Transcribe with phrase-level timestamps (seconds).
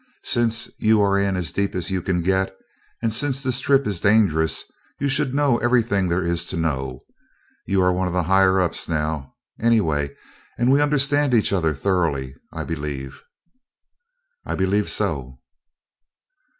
[0.23, 2.57] Since you are in as deep as you can get,
[3.03, 4.63] and since this trip is dangerous,
[4.99, 7.01] you should know everything there is to know.
[7.67, 10.15] You are one of the higher ups now, anyway:
[10.57, 13.21] and we understand each other thoroughly, I believe?"
[14.43, 15.37] "I believe so."